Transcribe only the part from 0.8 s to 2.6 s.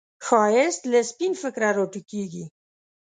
له سپین فکره راټوکېږي